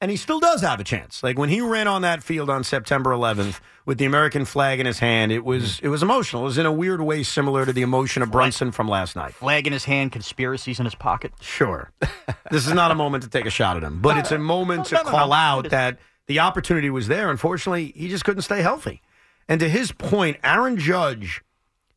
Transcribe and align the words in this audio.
And 0.00 0.12
he 0.12 0.16
still 0.16 0.38
does 0.38 0.60
have 0.60 0.78
a 0.78 0.84
chance. 0.84 1.24
Like 1.24 1.38
when 1.38 1.48
he 1.48 1.60
ran 1.60 1.88
on 1.88 2.02
that 2.02 2.22
field 2.22 2.48
on 2.48 2.62
September 2.62 3.10
11th 3.10 3.58
with 3.84 3.98
the 3.98 4.04
American 4.04 4.44
flag 4.44 4.78
in 4.78 4.86
his 4.86 5.00
hand, 5.00 5.32
it 5.32 5.44
was 5.44 5.64
mm-hmm. 5.64 5.86
it 5.86 5.88
was 5.88 6.02
emotional. 6.04 6.42
It 6.42 6.46
was 6.46 6.58
in 6.58 6.66
a 6.66 6.72
weird 6.72 7.00
way 7.00 7.24
similar 7.24 7.66
to 7.66 7.72
the 7.72 7.82
emotion 7.82 8.22
of 8.22 8.30
Brunson 8.30 8.70
from 8.70 8.88
last 8.88 9.16
night. 9.16 9.34
Flag 9.34 9.66
in 9.66 9.72
his 9.72 9.86
hand, 9.86 10.12
conspiracies 10.12 10.78
in 10.78 10.84
his 10.84 10.94
pocket. 10.94 11.32
Sure. 11.40 11.90
this 12.50 12.66
is 12.66 12.72
not 12.72 12.92
a 12.92 12.94
moment 12.94 13.24
to 13.24 13.28
take 13.28 13.46
a 13.46 13.50
shot 13.50 13.76
at 13.76 13.82
him, 13.82 14.00
but 14.00 14.16
it's 14.16 14.30
a 14.30 14.38
moment 14.38 14.86
to 14.86 14.98
call 14.98 15.32
out 15.32 15.70
that 15.70 15.98
the 16.26 16.38
opportunity 16.38 16.90
was 16.90 17.08
there. 17.08 17.30
Unfortunately, 17.30 17.92
he 17.96 18.08
just 18.08 18.24
couldn't 18.24 18.42
stay 18.42 18.62
healthy. 18.62 19.02
And 19.48 19.58
to 19.60 19.68
his 19.68 19.90
point, 19.90 20.36
Aaron 20.44 20.76
Judge, 20.76 21.42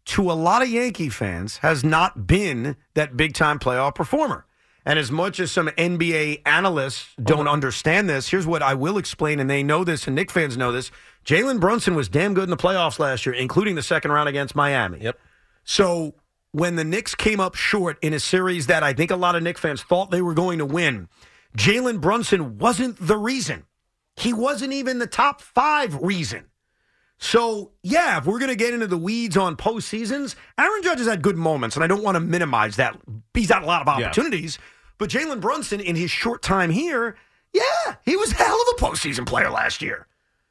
to 0.05 0.31
a 0.31 0.33
lot 0.33 0.63
of 0.63 0.69
Yankee 0.69 1.09
fans, 1.09 1.57
has 1.57 1.83
not 1.83 2.25
been 2.25 2.77
that 2.95 3.15
big 3.15 3.35
time 3.35 3.59
playoff 3.59 3.93
performer. 3.93 4.45
And 4.85 4.97
as 4.97 5.11
much 5.11 5.39
as 5.39 5.51
some 5.51 5.67
NBA 5.69 6.41
analysts 6.45 7.13
don't 7.21 7.47
understand 7.47 8.09
this, 8.09 8.29
here's 8.29 8.47
what 8.47 8.63
I 8.63 8.73
will 8.73 8.97
explain, 8.97 9.39
and 9.39 9.49
they 9.49 9.61
know 9.61 9.83
this, 9.83 10.07
and 10.07 10.15
Knick 10.15 10.31
fans 10.31 10.57
know 10.57 10.71
this. 10.71 10.91
Jalen 11.23 11.59
Brunson 11.59 11.93
was 11.93 12.09
damn 12.09 12.33
good 12.33 12.45
in 12.45 12.49
the 12.49 12.57
playoffs 12.57 12.97
last 12.97 13.25
year, 13.25 13.35
including 13.35 13.75
the 13.75 13.83
second 13.83 14.11
round 14.11 14.27
against 14.27 14.55
Miami. 14.55 14.99
Yep. 15.01 15.19
So 15.63 16.15
when 16.51 16.75
the 16.75 16.83
Knicks 16.83 17.13
came 17.13 17.39
up 17.39 17.55
short 17.55 17.97
in 18.01 18.13
a 18.13 18.19
series 18.19 18.67
that 18.67 18.81
I 18.81 18.93
think 18.93 19.11
a 19.11 19.15
lot 19.15 19.35
of 19.35 19.43
Knicks 19.43 19.61
fans 19.61 19.83
thought 19.83 20.09
they 20.09 20.21
were 20.21 20.33
going 20.33 20.57
to 20.57 20.65
win, 20.65 21.09
Jalen 21.55 22.01
Brunson 22.01 22.57
wasn't 22.57 22.97
the 22.99 23.17
reason. 23.17 23.65
He 24.15 24.33
wasn't 24.33 24.73
even 24.73 24.99
the 24.99 25.07
top 25.07 25.41
five 25.41 25.95
reason. 26.01 26.45
So, 27.23 27.69
yeah, 27.83 28.17
if 28.17 28.25
we're 28.25 28.39
going 28.39 28.49
to 28.49 28.55
get 28.55 28.73
into 28.73 28.87
the 28.87 28.97
weeds 28.97 29.37
on 29.37 29.55
postseasons, 29.55 30.33
Aaron 30.57 30.81
Judge 30.81 30.97
has 30.97 31.07
had 31.07 31.21
good 31.21 31.37
moments, 31.37 31.75
and 31.75 31.83
I 31.83 31.87
don't 31.87 32.01
want 32.01 32.15
to 32.15 32.19
minimize 32.19 32.77
that. 32.77 32.97
He's 33.35 33.49
had 33.51 33.61
a 33.61 33.65
lot 33.67 33.83
of 33.83 33.87
opportunities. 33.87 34.57
But 34.97 35.11
Jalen 35.11 35.39
Brunson, 35.39 35.79
in 35.79 35.95
his 35.95 36.09
short 36.09 36.41
time 36.41 36.71
here, 36.71 37.15
yeah, 37.53 37.95
he 38.05 38.15
was 38.15 38.31
a 38.31 38.35
hell 38.35 38.55
of 38.59 38.67
a 38.75 38.81
postseason 38.83 39.27
player 39.27 39.51
last 39.51 39.83
year. 39.83 40.07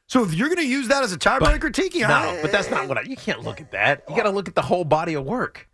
So 0.07 0.23
if 0.23 0.33
you're 0.33 0.47
going 0.49 0.59
to 0.61 0.67
use 0.67 0.87
that 0.89 1.03
as 1.03 1.13
a 1.13 1.19
tiebreaker, 1.19 1.73
Tiki, 1.75 2.01
No, 2.01 2.07
I- 2.09 2.39
but 2.41 2.53
that's 2.53 2.71
not 2.71 2.87
what 2.89 2.99
I. 2.99 3.03
You 3.03 3.17
can't 3.17 3.43
look 3.43 3.61
at 3.61 3.73
that. 3.73 4.05
You 4.09 4.15
got 4.15 4.23
to 4.25 4.31
look 4.31 4.47
at 4.49 4.55
the 4.55 4.63
whole 4.63 4.85
body 4.85 5.15
of 5.15 5.25
work. 5.25 5.69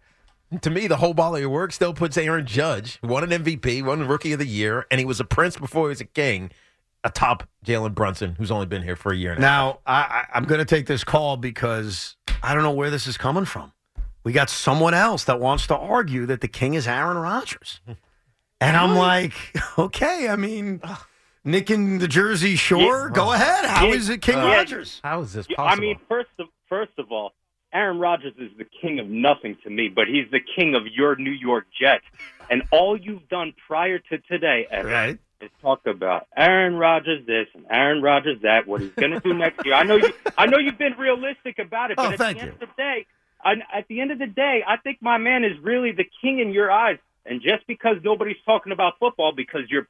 To 0.63 0.71
me, 0.71 0.87
the 0.87 0.97
whole 0.97 1.13
body 1.13 1.43
of 1.43 1.51
work 1.51 1.73
still 1.73 1.93
puts 1.93 2.17
Aaron 2.17 2.47
Judge, 2.47 2.99
won 3.03 3.31
an 3.31 3.43
MVP, 3.45 3.85
won 3.85 4.07
Rookie 4.09 4.33
of 4.33 4.39
the 4.39 4.47
Year, 4.47 4.87
and 4.91 4.99
he 4.99 5.05
was 5.05 5.21
a 5.21 5.25
prince 5.25 5.57
before 5.59 5.87
he 5.87 5.91
was 5.91 6.01
a 6.01 6.05
king, 6.07 6.51
atop 7.07 7.49
Jalen 7.65 7.95
Brunson, 7.95 8.35
who's 8.37 8.51
only 8.51 8.67
been 8.67 8.83
here 8.83 8.97
for 8.97 9.13
a 9.13 9.17
year 9.17 9.33
and 9.33 9.43
a 9.43 9.47
half. 9.47 9.75
Now, 9.75 9.79
I, 9.87 10.01
I, 10.01 10.25
I'm 10.35 10.45
going 10.45 10.59
to 10.59 10.65
take 10.67 10.87
this 10.87 11.05
call 11.05 11.37
because 11.39 12.17
I 12.43 12.53
don't 12.55 12.63
know 12.63 12.73
where 12.73 12.91
this 12.91 13.07
is 13.07 13.17
coming 13.17 13.45
from. 13.47 13.73
We 14.25 14.33
got 14.33 14.51
someone 14.51 14.93
else 14.93 15.25
that 15.25 15.41
wants 15.41 15.67
to 15.69 15.77
argue 15.77 16.27
that 16.27 16.41
the 16.41 16.49
king 16.49 16.75
is 16.75 16.87
Aaron 16.87 17.17
Rodgers. 17.17 17.81
And 18.59 18.75
I'm 18.75 18.97
like, 18.97 19.35
okay, 19.79 20.29
I 20.31 20.37
mean, 20.37 20.81
Nick 21.45 21.71
in 21.71 21.99
the 21.99 22.09
Jersey 22.09 22.57
Shore, 22.57 23.11
go 23.11 23.35
ahead. 23.35 23.67
How 23.67 23.85
Yeah. 23.89 23.93
is 23.95 24.09
it 24.09 24.23
King 24.23 24.37
Uh, 24.39 24.47
Rodgers? 24.47 24.99
How 25.05 25.21
is 25.21 25.35
this 25.35 25.47
possible? 25.47 25.69
I 25.71 25.77
mean, 25.79 25.99
first 26.09 26.31
of 26.39 26.47
first 26.67 26.93
of 26.97 27.13
all, 27.13 27.35
Aaron 27.75 27.99
Rodgers 27.99 28.33
is 28.39 28.51
the 28.57 28.65
king 28.81 28.99
of 28.99 29.09
nothing 29.09 29.59
to 29.65 29.69
me, 29.69 29.89
but 29.89 30.09
he's 30.09 30.25
the 30.31 30.41
king 30.41 30.75
of 30.75 30.87
your 30.87 31.17
New 31.17 31.33
York 31.33 31.67
Jets. 31.79 32.07
And 32.49 32.63
all 32.71 32.97
you've 32.97 33.29
done 33.29 33.53
prior 33.67 33.99
to 33.99 34.17
today, 34.21 34.67
Evan, 34.71 34.91
Right. 34.91 35.19
Is 35.41 35.51
talk 35.61 35.87
about 35.87 36.27
Aaron 36.37 36.77
Rodgers 36.77 37.27
this 37.27 37.47
and 37.55 37.67
Aaron 37.71 38.03
Rodgers 38.03 38.39
that, 38.43 38.67
what 38.67 38.81
he's 38.81 38.91
going 38.93 39.11
to 39.13 39.21
do 39.21 39.35
next 39.35 39.65
year. 39.65 39.75
I 39.75 39.83
know 39.83 39.97
you. 39.97 40.13
I 40.39 40.47
know 40.47 40.59
you've 40.59 40.79
been 40.79 40.95
realistic 40.99 41.59
about 41.59 41.91
it, 41.91 41.97
but 41.97 42.07
Oh, 42.07 42.13
at 42.13 42.19
the 42.19 42.27
end 42.27 42.41
you. 42.41 42.49
of 42.53 42.59
the 42.61 42.69
day, 42.77 43.07
I, 43.45 43.53
at 43.75 43.87
the 43.89 44.01
end 44.01 44.11
of 44.13 44.19
the 44.19 44.27
day, 44.27 44.63
I 44.67 44.77
think 44.79 44.99
my 45.01 45.19
man 45.19 45.45
is 45.45 45.53
really 45.63 45.93
the 45.93 46.07
king 46.23 46.39
in 46.41 46.53
your 46.53 46.71
eyes. 46.71 46.99
And 47.27 47.43
just 47.43 47.67
because 47.67 47.97
nobody's 48.05 48.37
talking 48.45 48.73
about 48.73 48.95
football, 48.99 49.33
because 49.37 49.63
your 49.69 49.89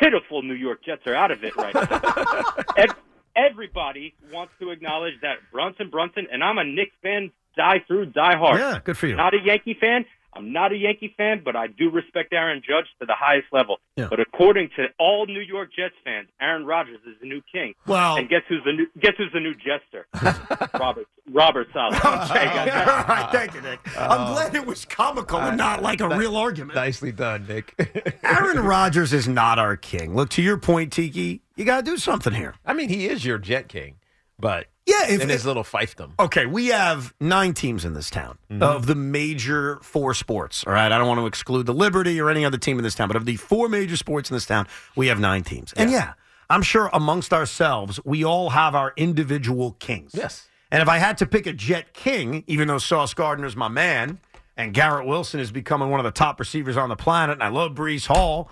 pitiful 0.00 0.42
New 0.42 0.54
York 0.54 0.84
Jets 0.84 1.06
are 1.06 1.14
out 1.14 1.30
of 1.30 1.44
it 1.44 1.56
right 1.56 1.74
now. 1.74 2.84
Everybody 3.36 4.14
wants 4.30 4.52
to 4.60 4.70
acknowledge 4.70 5.14
that 5.22 5.38
Brunson, 5.50 5.88
Brunson, 5.88 6.26
and 6.30 6.44
I'm 6.44 6.58
a 6.58 6.64
Knicks 6.64 6.94
fan, 7.02 7.30
die 7.56 7.82
through, 7.86 8.06
die 8.06 8.36
hard. 8.36 8.58
Yeah, 8.60 8.78
good 8.84 8.98
for 8.98 9.06
you. 9.06 9.16
Not 9.16 9.32
a 9.32 9.38
Yankee 9.42 9.72
fan. 9.80 10.04
I'm 10.34 10.52
not 10.52 10.72
a 10.72 10.76
Yankee 10.76 11.14
fan, 11.16 11.42
but 11.44 11.56
I 11.56 11.66
do 11.66 11.90
respect 11.90 12.32
Aaron 12.32 12.62
Judge 12.66 12.86
to 13.00 13.06
the 13.06 13.14
highest 13.14 13.48
level. 13.52 13.78
Yeah. 13.96 14.06
But 14.08 14.20
according 14.20 14.70
to 14.76 14.86
all 14.98 15.26
New 15.26 15.40
York 15.40 15.70
Jets 15.76 15.94
fans, 16.04 16.28
Aaron 16.40 16.64
Rodgers 16.64 17.00
is 17.06 17.16
the 17.20 17.26
new 17.26 17.42
king. 17.52 17.74
Well- 17.86 18.16
and 18.16 18.28
guess 18.28 18.42
who's 18.48 18.62
the 18.64 18.72
new 18.72 18.86
guess 18.98 19.12
who's 19.18 19.32
the 19.32 19.40
new 19.40 19.54
jester? 19.54 20.06
Robert 20.78 21.06
Robert 21.30 21.68
Saleh. 21.72 22.00
Okay, 22.32 22.48
all 22.48 23.04
right, 23.04 23.28
thank 23.32 23.54
you, 23.54 23.60
Nick. 23.60 23.80
I'm 23.98 24.28
oh. 24.28 24.32
glad 24.32 24.54
it 24.54 24.66
was 24.66 24.84
comical 24.84 25.38
and 25.38 25.56
not 25.56 25.80
uh, 25.80 25.82
like 25.82 26.00
a 26.00 26.08
real 26.08 26.36
argument. 26.36 26.76
Nicely 26.76 27.12
done, 27.12 27.46
Nick. 27.46 27.74
Aaron 28.24 28.60
Rodgers 28.60 29.12
is 29.12 29.28
not 29.28 29.58
our 29.58 29.76
king. 29.76 30.14
Look, 30.14 30.30
to 30.30 30.42
your 30.42 30.56
point, 30.56 30.92
Tiki, 30.92 31.42
you 31.56 31.64
got 31.64 31.84
to 31.84 31.90
do 31.90 31.96
something 31.96 32.32
here. 32.32 32.54
I 32.64 32.74
mean, 32.74 32.88
he 32.88 33.06
is 33.06 33.24
your 33.24 33.38
Jet 33.38 33.68
King, 33.68 33.96
but 34.38 34.66
Yeah, 34.86 35.08
if, 35.08 35.20
in 35.20 35.28
his 35.28 35.46
little 35.46 35.62
fiefdom. 35.62 36.10
Okay, 36.18 36.44
we 36.46 36.68
have 36.68 37.14
nine 37.20 37.54
teams 37.54 37.84
in 37.84 37.94
this 37.94 38.10
town 38.10 38.38
Mm-hmm. 38.50 38.62
of 38.62 38.86
the 38.86 38.94
major 38.96 39.78
four 39.82 40.12
sports. 40.12 40.64
All 40.66 40.72
right, 40.72 40.90
I 40.90 40.98
don't 40.98 41.06
want 41.08 41.20
to 41.20 41.26
exclude 41.26 41.66
the 41.66 41.72
Liberty 41.74 42.20
or 42.20 42.28
any 42.30 42.44
other 42.44 42.58
team 42.58 42.78
in 42.78 42.84
this 42.84 42.94
town, 42.94 43.08
but 43.08 43.16
of 43.16 43.24
the 43.24 43.36
four 43.36 43.68
major 43.68 43.96
sports 43.96 44.30
in 44.30 44.34
this 44.34 44.44
town, 44.46 44.66
we 44.96 45.06
have 45.06 45.18
nine 45.20 45.44
teams. 45.44 45.72
And 45.74 45.90
yeah, 45.90 46.14
I'm 46.50 46.62
sure 46.62 46.90
amongst 46.92 47.32
ourselves, 47.32 48.00
we 48.04 48.24
all 48.24 48.50
have 48.50 48.74
our 48.74 48.92
individual 48.96 49.72
kings. 49.78 50.12
Yes. 50.14 50.48
And 50.70 50.82
if 50.82 50.88
I 50.88 50.98
had 50.98 51.16
to 51.18 51.26
pick 51.26 51.46
a 51.46 51.52
Jet 51.52 51.92
King, 51.94 52.44
even 52.46 52.66
though 52.68 52.78
Sauce 52.78 53.14
Gardner's 53.14 53.54
my 53.56 53.68
man, 53.68 54.18
and 54.56 54.74
Garrett 54.74 55.06
Wilson 55.06 55.38
is 55.40 55.52
becoming 55.52 55.90
one 55.90 56.00
of 56.00 56.04
the 56.04 56.10
top 56.10 56.40
receivers 56.40 56.76
on 56.76 56.88
the 56.88 56.96
planet, 56.96 57.34
and 57.34 57.42
I 57.42 57.48
love 57.48 57.72
Breece 57.72 58.06
Hall, 58.06 58.50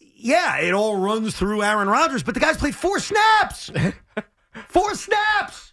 yeah, 0.00 0.58
it 0.58 0.72
all 0.72 0.96
runs 0.96 1.36
through 1.36 1.62
Aaron 1.62 1.88
Rodgers, 1.88 2.22
but 2.24 2.34
the 2.34 2.40
guy's 2.40 2.56
played 2.56 2.74
four 2.74 2.98
snaps. 2.98 3.70
four 4.68 4.94
snaps. 4.94 5.72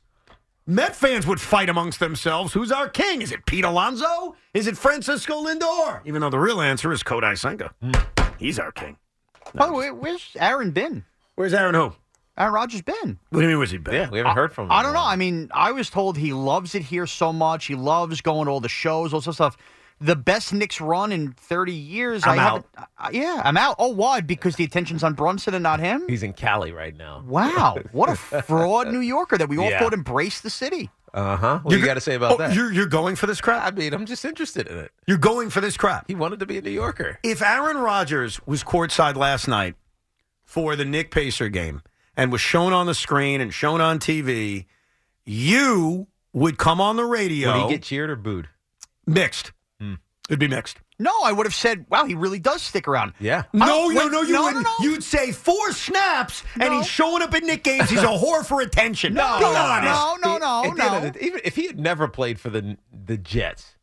Met 0.68 0.96
fans 0.96 1.28
would 1.28 1.40
fight 1.40 1.70
amongst 1.70 2.00
themselves. 2.00 2.54
Who's 2.54 2.72
our 2.72 2.90
king? 2.90 3.22
Is 3.22 3.32
it 3.32 3.46
Pete 3.46 3.66
Alonso? 3.66 4.36
Is 4.54 4.66
it 4.66 4.78
Francisco 4.78 5.44
Lindor? 5.44 6.02
Even 6.06 6.22
though 6.22 6.32
the 6.32 6.40
real 6.40 6.60
answer 6.60 6.92
is 6.92 7.04
Kodai 7.04 7.38
Senga. 7.38 7.72
He's 8.40 8.58
our 8.58 8.72
king. 8.72 8.98
By 9.54 9.68
the 9.68 9.74
way, 9.74 9.92
where's 9.92 10.36
Aaron 10.40 10.72
been? 10.72 11.06
Where's 11.36 11.54
Aaron 11.54 11.76
who? 11.76 11.94
Aaron 12.38 12.54
Rodgers 12.54 12.82
been? 12.82 13.20
What 13.30 13.40
do 13.40 13.42
you 13.42 13.48
mean, 13.50 13.60
was 13.60 13.72
he 13.72 13.78
bad? 13.78 13.94
Yeah, 13.94 14.10
we 14.10 14.18
haven't 14.18 14.36
heard 14.36 14.54
from 14.54 14.66
him. 14.66 14.72
I 14.72 14.82
don't 14.82 14.94
know. 14.94 15.04
I 15.04 15.16
mean, 15.16 15.50
I 15.54 15.72
was 15.72 15.90
told 15.90 16.18
he 16.18 16.34
loves 16.34 16.74
it 16.74 16.82
here 16.82 17.06
so 17.06 17.32
much. 17.32 17.66
He 17.66 17.76
loves 17.76 18.22
going 18.22 18.46
to 18.46 18.52
all 18.52 18.60
the 18.60 18.68
shows, 18.68 19.14
all 19.14 19.22
sorts 19.22 19.40
of 19.40 19.54
stuff. 19.54 19.58
The 20.02 20.16
best 20.16 20.54
Knicks 20.54 20.82
run 20.82 21.12
in 21.14 21.32
30 21.32 21.72
years. 21.74 22.24
I'm 22.26 22.38
I 22.38 22.44
out. 22.44 22.66
haven't- 22.76 22.90
uh, 22.98 23.10
yeah, 23.14 23.42
I'm 23.46 23.56
out. 23.58 23.78
Oh, 23.80 23.88
why? 23.94 24.20
Because 24.22 24.56
the 24.58 24.64
attention's 24.66 25.04
on 25.04 25.14
Brunson 25.14 25.54
and 25.54 25.64
not 25.64 25.80
him? 25.80 26.04
He's 26.08 26.22
in 26.24 26.34
Cali 26.34 26.72
right 26.74 26.96
now. 26.96 27.24
Wow. 27.26 27.78
What 27.94 28.10
a 28.10 28.16
fraud 28.44 28.90
New 28.90 29.00
Yorker 29.00 29.38
that 29.38 29.48
we 29.48 29.58
all 29.58 29.70
Yeah. 29.70 29.80
thought 29.80 29.94
embraced 29.94 30.44
the 30.44 30.50
city. 30.50 30.90
Uh 31.14 31.38
huh. 31.38 31.60
What 31.64 31.72
do 31.72 31.80
you 31.80 31.86
got 31.86 31.94
to 31.94 32.02
say 32.02 32.16
about 32.16 32.34
Oh, 32.34 32.38
that? 32.40 32.54
You're, 32.54 32.74
you're 32.74 32.88
going 32.88 33.16
for 33.16 33.26
this 33.26 33.40
crap? 33.40 33.64
I 33.66 33.72
mean, 33.74 33.94
I'm 33.94 34.06
just 34.06 34.26
interested 34.26 34.68
in 34.68 34.78
it. 34.78 34.92
You're 35.08 35.18
going 35.18 35.50
for 35.50 35.62
this 35.62 35.78
crap? 35.78 36.06
He 36.10 36.14
wanted 36.16 36.40
to 36.42 36.46
be 36.46 36.58
a 36.58 36.62
New 36.62 36.72
Yorker. 36.72 37.20
If 37.24 37.42
Aaron 37.42 37.78
Rodgers 37.78 38.46
was 38.46 38.66
courtside 38.66 39.16
last 39.16 39.48
night 39.48 39.76
for 40.44 40.76
the 40.76 40.84
Knick 40.84 41.12
Pacer 41.12 41.48
game 41.48 41.82
and 42.18 42.34
was 42.34 42.42
shown 42.42 42.74
on 42.74 42.86
the 42.86 42.94
screen 42.94 43.40
and 43.40 43.54
shown 43.54 43.80
on 43.80 43.98
TV, 44.00 44.66
you 45.24 46.08
would 46.34 46.58
come 46.58 46.82
on 46.82 46.98
the 46.98 47.06
radio. 47.06 47.54
Would 47.62 47.70
he 47.70 47.76
get 47.76 47.84
cheered 47.84 48.10
or 48.10 48.18
booed? 48.18 48.50
mixed. 49.08 49.52
It'd 50.30 50.40
be 50.40 50.48
mixed. 50.48 50.78
No, 50.98 51.12
I 51.24 51.32
would 51.32 51.46
have 51.46 51.54
said, 51.54 51.86
"Wow, 51.90 52.06
he 52.06 52.16
really 52.16 52.40
does 52.40 52.62
stick 52.62 52.88
around." 52.88 53.14
Yeah. 53.20 53.44
Oh, 53.54 53.58
no, 53.60 53.66
don't- 53.68 53.96
no, 53.96 54.08
no, 54.08 54.22
you 54.24 54.34
no, 54.34 54.40
no, 54.40 54.44
wouldn't. 54.46 54.64
no. 54.64 54.72
You'd 54.82 55.04
say 55.04 55.32
four 55.32 55.72
snaps, 55.72 56.44
and 56.60 56.74
he's 56.74 56.88
showing 56.88 57.22
up 57.22 57.34
at 57.34 57.44
Knick 57.44 57.64
games. 57.64 57.90
He's 57.90 58.02
a 58.02 58.06
whore 58.08 58.44
for 58.46 58.62
attention. 58.62 59.14
No, 59.14 59.38
be 59.40 59.46
honest. 59.46 59.94
no, 60.24 60.38
no, 60.38 60.38
no, 60.38 60.70
the 60.72 60.76
no. 60.76 61.10
the- 61.12 61.24
even 61.26 61.42
if 61.44 61.56
he 61.56 61.68
had 61.68 61.80
never 61.80 62.08
played 62.08 62.40
for 62.40 62.50
the 62.50 62.78
the 62.92 63.18
Jets, 63.18 63.76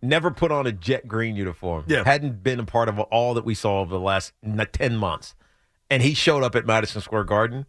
never 0.00 0.30
put 0.30 0.52
on 0.52 0.66
a 0.66 0.72
jet 0.72 1.08
green 1.08 1.34
uniform, 1.34 1.84
Yeah. 1.88 2.04
hadn't 2.04 2.42
been 2.42 2.60
a 2.60 2.64
part 2.64 2.88
of 2.88 3.00
all 3.00 3.34
that 3.34 3.44
we 3.44 3.54
saw 3.54 3.80
over 3.80 3.90
the 3.94 4.00
last 4.00 4.32
ten 4.72 4.96
months, 4.96 5.34
and 5.90 6.02
he 6.02 6.14
showed 6.14 6.44
up 6.44 6.54
at 6.54 6.66
Madison 6.66 7.00
Square 7.00 7.24
Garden, 7.24 7.66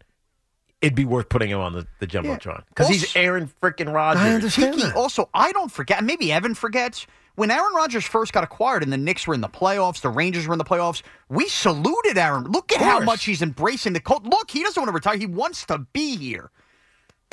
it'd 0.80 0.94
be 0.94 1.04
worth 1.04 1.28
putting 1.28 1.50
him 1.50 1.58
on 1.60 1.72
the, 1.72 1.86
the 1.98 2.06
jumbotron 2.06 2.62
because 2.68 2.88
he's 2.88 3.16
Aaron 3.16 3.50
freaking 3.62 3.92
Rodgers. 3.92 4.22
I 4.22 4.30
understand 4.34 4.74
Tiki, 4.74 4.86
that. 4.88 4.96
also, 4.96 5.28
I 5.34 5.50
don't 5.52 5.72
forget, 5.72 6.04
maybe 6.04 6.30
Evan 6.30 6.54
forgets, 6.54 7.06
when 7.34 7.50
Aaron 7.50 7.74
Rodgers 7.74 8.04
first 8.04 8.32
got 8.32 8.44
acquired 8.44 8.82
and 8.82 8.92
the 8.92 8.98
Knicks 8.98 9.26
were 9.26 9.34
in 9.34 9.40
the 9.40 9.48
playoffs, 9.48 10.00
the 10.00 10.08
Rangers 10.10 10.46
were 10.46 10.54
in 10.54 10.58
the 10.58 10.64
playoffs, 10.64 11.02
we 11.28 11.48
saluted 11.48 12.18
Aaron. 12.18 12.44
Look 12.44 12.72
at 12.72 12.80
how 12.80 13.00
much 13.00 13.24
he's 13.24 13.42
embracing 13.42 13.92
the 13.92 14.00
cult. 14.00 14.24
Look, 14.24 14.50
he 14.50 14.62
doesn't 14.62 14.80
want 14.80 14.88
to 14.88 14.94
retire. 14.94 15.16
He 15.16 15.26
wants 15.26 15.64
to 15.66 15.78
be 15.92 16.16
here. 16.16 16.50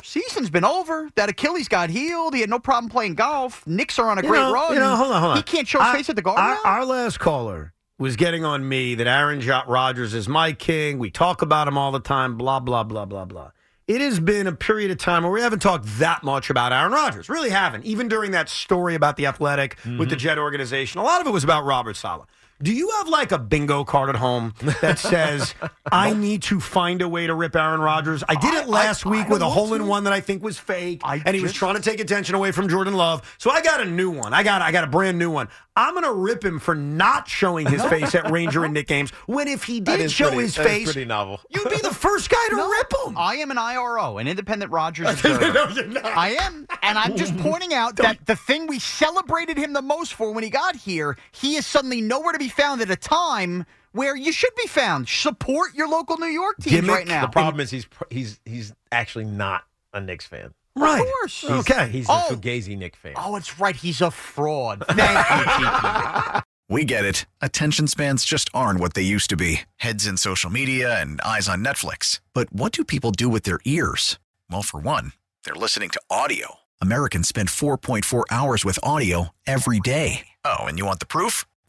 Season's 0.02 0.48
been 0.48 0.64
over. 0.64 1.10
That 1.16 1.28
Achilles 1.28 1.68
got 1.68 1.90
healed. 1.90 2.34
He 2.34 2.40
had 2.40 2.48
no 2.48 2.58
problem 2.58 2.90
playing 2.90 3.14
golf. 3.16 3.66
Knicks 3.66 3.98
are 3.98 4.10
on 4.10 4.18
a 4.18 4.22
You 4.22 4.28
great 4.28 4.38
know, 4.40 4.52
run. 4.52 4.74
You 4.74 4.80
know, 4.80 4.96
hold 4.96 5.12
on, 5.12 5.20
hold 5.20 5.30
on. 5.32 5.36
He 5.36 5.42
can't 5.42 5.68
show 5.68 5.82
his 5.82 5.92
face 5.92 6.08
at 6.08 6.16
the 6.16 6.22
Garden. 6.22 6.42
Our, 6.42 6.58
our 6.64 6.84
last 6.86 7.18
caller 7.18 7.74
was 7.98 8.16
getting 8.16 8.44
on 8.44 8.66
me 8.66 8.94
that 8.94 9.06
Aaron 9.06 9.46
Rodgers 9.68 10.14
is 10.14 10.26
my 10.26 10.52
king. 10.52 10.98
We 10.98 11.10
talk 11.10 11.42
about 11.42 11.68
him 11.68 11.76
all 11.76 11.92
the 11.92 12.00
time. 12.00 12.36
Blah 12.36 12.60
blah 12.60 12.82
blah 12.82 13.04
blah 13.04 13.26
blah. 13.26 13.50
It 13.90 14.00
has 14.00 14.20
been 14.20 14.46
a 14.46 14.52
period 14.52 14.92
of 14.92 14.98
time 14.98 15.24
where 15.24 15.32
we 15.32 15.40
haven't 15.40 15.62
talked 15.62 15.84
that 15.98 16.22
much 16.22 16.48
about 16.48 16.72
Aaron 16.72 16.92
Rodgers. 16.92 17.28
Really 17.28 17.50
haven't. 17.50 17.84
Even 17.84 18.06
during 18.06 18.30
that 18.30 18.48
story 18.48 18.94
about 18.94 19.16
the 19.16 19.26
Athletic 19.26 19.78
with 19.84 20.08
the 20.08 20.14
mm-hmm. 20.14 20.16
Jet 20.16 20.38
organization, 20.38 21.00
a 21.00 21.02
lot 21.02 21.20
of 21.20 21.26
it 21.26 21.30
was 21.30 21.42
about 21.42 21.64
Robert 21.64 21.96
Saleh. 21.96 22.28
Do 22.62 22.72
you 22.74 22.90
have 22.98 23.08
like 23.08 23.32
a 23.32 23.38
bingo 23.38 23.84
card 23.84 24.10
at 24.10 24.16
home 24.16 24.52
that 24.82 24.98
says 24.98 25.54
I 25.90 26.12
need 26.12 26.42
to 26.44 26.60
find 26.60 27.00
a 27.00 27.08
way 27.08 27.26
to 27.26 27.34
rip 27.34 27.56
Aaron 27.56 27.80
Rodgers? 27.80 28.22
I 28.28 28.34
did 28.34 28.52
I- 28.54 28.60
it 28.62 28.68
last 28.68 29.06
I- 29.06 29.10
week 29.10 29.26
I 29.26 29.28
with 29.30 29.42
a 29.42 29.48
hole 29.48 29.72
in 29.74 29.86
one 29.86 30.04
that 30.04 30.12
I 30.12 30.20
think 30.20 30.42
was 30.42 30.58
fake, 30.58 31.00
I 31.02 31.22
and 31.24 31.34
he 31.34 31.40
was 31.42 31.52
trying 31.52 31.76
to 31.76 31.80
take 31.82 32.00
attention 32.00 32.34
away 32.34 32.52
from 32.52 32.68
Jordan 32.68 32.94
Love. 32.94 33.34
So 33.38 33.50
I 33.50 33.62
got 33.62 33.80
a 33.80 33.84
new 33.86 34.10
one. 34.10 34.34
I 34.34 34.42
got 34.42 34.60
I 34.62 34.72
got 34.72 34.84
a 34.84 34.88
brand 34.88 35.18
new 35.18 35.30
one. 35.30 35.48
I'm 35.74 35.94
gonna 35.94 36.12
rip 36.12 36.44
him 36.44 36.58
for 36.58 36.74
not 36.74 37.26
showing 37.28 37.66
his 37.66 37.82
face 37.84 38.14
at 38.14 38.30
Ranger 38.30 38.64
and 38.64 38.74
Knick 38.74 38.86
games. 38.88 39.10
When 39.26 39.48
if 39.48 39.64
he 39.64 39.80
did 39.80 40.10
show 40.10 40.26
pretty- 40.28 40.42
his 40.42 40.56
face, 40.56 40.84
pretty 40.92 41.06
novel. 41.06 41.40
you'd 41.48 41.70
be 41.70 41.78
the 41.78 41.94
first 41.94 42.28
guy 42.28 42.46
to 42.50 42.56
rip 42.56 42.92
him. 43.06 43.16
I 43.16 43.36
am 43.36 43.50
an 43.50 43.56
IRO, 43.56 44.18
an 44.18 44.28
independent 44.28 44.70
Rodgers 44.70 45.08
observer. 45.08 45.52
no, 45.52 45.68
you're 45.68 45.86
not. 45.86 46.04
I 46.04 46.30
am, 46.32 46.66
and 46.82 46.98
I'm 46.98 47.16
just 47.16 47.34
pointing 47.38 47.72
out 47.72 47.96
that 47.96 48.26
the 48.26 48.36
thing 48.36 48.66
we 48.66 48.78
celebrated 48.78 49.56
him 49.56 49.72
the 49.72 49.80
most 49.80 50.12
for 50.12 50.32
when 50.32 50.44
he 50.44 50.50
got 50.50 50.76
here, 50.76 51.16
he 51.32 51.56
is 51.56 51.64
suddenly 51.66 52.02
nowhere 52.02 52.32
to 52.32 52.38
be 52.38 52.49
found 52.50 52.80
at 52.82 52.90
a 52.90 52.96
time 52.96 53.64
where 53.92 54.14
you 54.14 54.32
should 54.32 54.54
be 54.56 54.66
found. 54.68 55.08
Support 55.08 55.74
your 55.74 55.88
local 55.88 56.18
New 56.18 56.26
York 56.26 56.56
teams 56.60 56.76
Gimmick. 56.82 56.90
right 56.94 57.06
now. 57.08 57.22
The 57.22 57.32
problem 57.32 57.60
is 57.60 57.70
he's 57.70 57.86
he's 58.10 58.38
he's 58.44 58.72
actually 58.92 59.24
not 59.24 59.64
a 59.94 60.00
Knicks 60.00 60.26
fan. 60.26 60.52
right. 60.76 61.02
course. 61.02 61.40
He's, 61.40 61.50
Okay. 61.50 61.88
he's 61.88 62.06
Oh. 62.08 62.26
a 62.30 62.34
Fugazi 62.34 62.76
Knick 62.78 62.94
fan. 62.96 63.14
Oh, 63.16 63.36
it's 63.36 63.58
right. 63.58 63.74
He's 63.74 64.00
a 64.00 64.10
fraud. 64.10 64.84
Thank 64.90 65.60
you, 65.60 65.66
Tiki. 65.66 66.44
We 66.68 66.84
get 66.84 67.04
it. 67.04 67.26
Attention 67.40 67.88
spans 67.88 68.24
just 68.24 68.48
aren't 68.54 68.78
what 68.78 68.94
they 68.94 69.02
used 69.02 69.28
to 69.30 69.36
be 69.36 69.62
heads 69.78 70.06
in 70.06 70.16
social 70.16 70.50
media 70.50 71.00
and 71.00 71.20
eyes 71.22 71.48
on 71.48 71.64
Netflix. 71.64 72.20
But 72.32 72.52
what 72.52 72.70
do 72.72 72.84
people 72.84 73.10
do 73.10 73.28
with 73.28 73.42
their 73.42 73.58
ears? 73.64 74.20
Well, 74.48 74.62
for 74.62 74.78
one, 74.78 75.12
they're 75.44 75.54
listening 75.56 75.90
to 75.90 76.00
audio. 76.08 76.56
Americans 76.80 77.26
spend 77.26 77.48
4.4 77.48 78.22
hours 78.30 78.64
with 78.64 78.78
audio 78.84 79.30
every 79.48 79.80
day. 79.80 80.28
Oh, 80.44 80.60
and 80.60 80.78
you 80.78 80.86
want 80.86 81.00
the 81.00 81.06
proof? 81.06 81.44